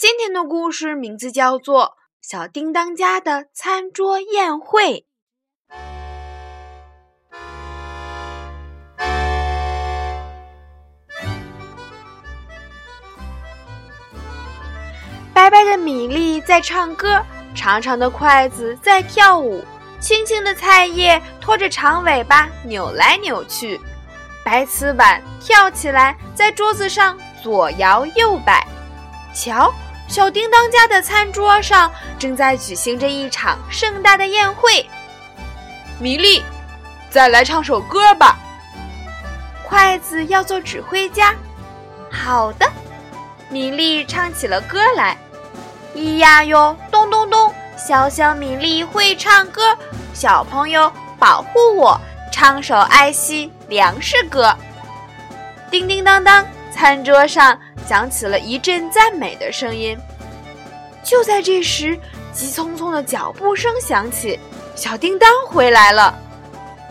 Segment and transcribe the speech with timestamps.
[0.00, 1.84] 今天的故事名字叫做
[2.22, 5.04] 《小叮当家的餐桌宴会》。
[15.34, 17.22] 白白的米粒在唱歌，
[17.54, 19.62] 长长的筷子在跳舞，
[20.00, 23.78] 青青的菜叶拖着长尾巴扭来扭去。
[24.42, 28.66] 白瓷碗跳起来，在桌子上左摇右摆。
[29.34, 29.70] 瞧，
[30.10, 34.84] 小叮当家的餐桌上正在举行着一场盛大的宴会。
[36.00, 36.42] 米粒，
[37.08, 38.36] 再来唱首歌吧。
[39.64, 41.32] 筷子要做指挥家。
[42.10, 42.68] 好的，
[43.50, 45.16] 米粒唱起了歌来。
[45.94, 49.78] 咿呀哟，咚咚咚，小小米粒会唱歌。
[50.12, 52.00] 小朋友，保护我。
[52.32, 54.56] 唱首爱惜粮食歌，
[55.70, 57.56] 叮叮当当，餐桌上
[57.90, 59.98] 响起了一阵赞美的声音。
[61.02, 61.98] 就在这时，
[62.32, 64.38] 急匆匆的脚步声响起，
[64.76, 66.16] 小叮当回来了。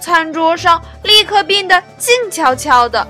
[0.00, 3.06] 餐桌上立刻变得静悄悄的。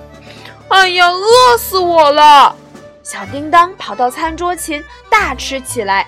[0.69, 2.55] 哎呀，饿死我了！
[3.03, 6.07] 小叮当跑到餐桌前大吃起来。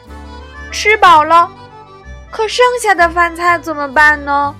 [0.70, 1.50] 吃饱了，
[2.30, 4.54] 可剩下的饭菜怎么办呢？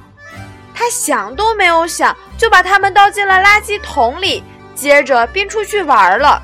[0.75, 4.43] 他想都没有想，就把它们倒进了垃圾桶里，
[4.75, 6.41] 接着便出去玩了。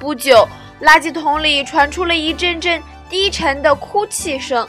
[0.00, 0.48] 不久，
[0.80, 4.66] 垃圾桶里传出了一阵阵低沉的哭泣声。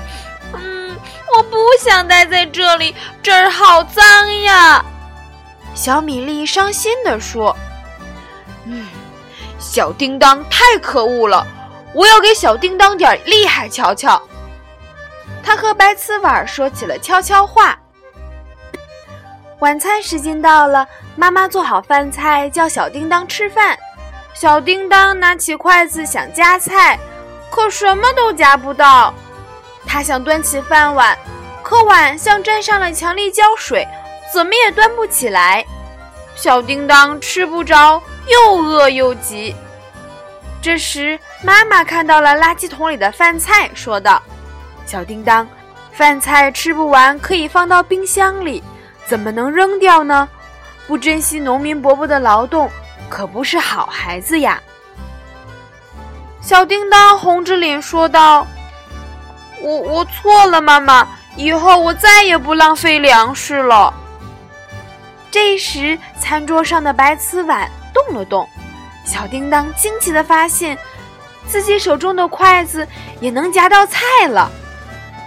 [0.54, 0.96] “嗯，
[1.36, 4.82] 我不想待在这里，这儿好脏呀！”
[5.76, 7.54] 小米粒伤心地说。
[8.64, 8.88] “嗯，
[9.58, 11.46] 小叮当太可恶了，
[11.92, 14.20] 我要给小叮当点厉害瞧瞧。”
[15.44, 17.78] 他和白瓷碗说起了悄悄话。
[19.58, 23.78] 晚餐时间到了，妈妈做好饭菜，叫小叮当吃饭。
[24.34, 26.98] 小叮当拿起筷子想夹菜，
[27.50, 29.12] 可什么都夹不到。
[29.86, 31.16] 他想端起饭碗，
[31.62, 33.86] 可碗像沾上了强力胶水，
[34.32, 35.64] 怎么也端不起来。
[36.34, 39.54] 小叮当吃不着，又饿又急。
[40.62, 44.22] 这时，妈妈看到了垃圾桶里的饭菜，说道。
[44.86, 45.46] 小叮当，
[45.92, 48.62] 饭菜吃不完可以放到冰箱里，
[49.06, 50.28] 怎么能扔掉呢？
[50.86, 52.70] 不珍惜农民伯伯的劳动，
[53.08, 54.60] 可不是好孩子呀！
[56.40, 58.46] 小叮当红着脸说道
[59.60, 61.06] ：“我我错了，妈妈，
[61.36, 63.92] 以后我再也不浪费粮食了。”
[65.30, 68.48] 这时，餐桌上的白瓷碗动了动，
[69.04, 70.76] 小叮当惊奇地发现，
[71.46, 72.86] 自己手中的筷子
[73.20, 74.50] 也能夹到菜了。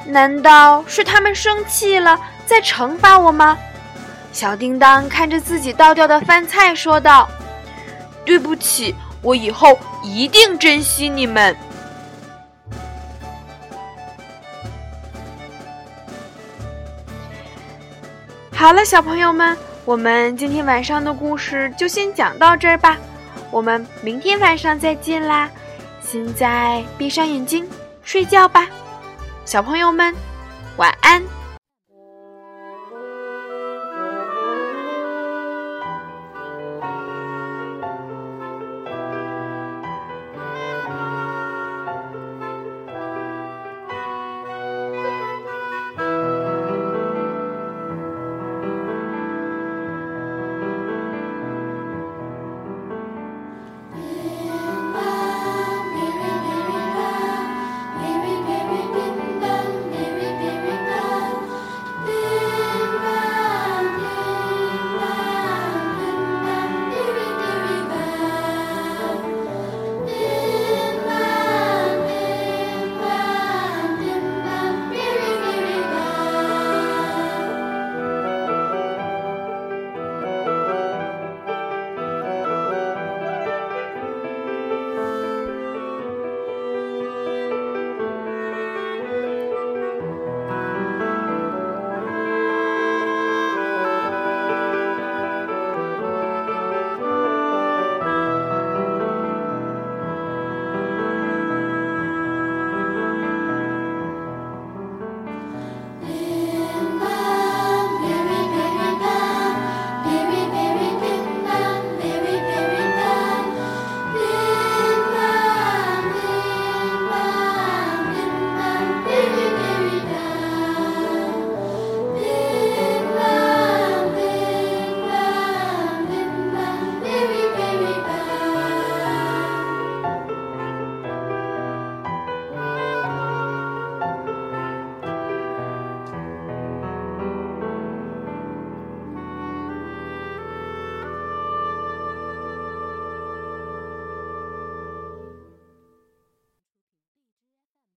[0.06, 3.58] 难道是他们生气了，在惩罚我吗？
[4.34, 7.30] 小叮当看着自己倒掉的饭菜，说道
[8.26, 11.56] ：“对不起，我以后一定珍惜你们。”
[18.56, 22.98] 好了，小朋友们，我们今天晚上的故事就先讲到这儿吧。
[23.52, 25.50] 我们明天晚上再见啦！
[26.02, 27.68] 现在闭上眼睛
[28.04, 28.68] 睡觉吧。
[29.46, 30.16] 小朋友们，
[30.78, 31.22] 晚安。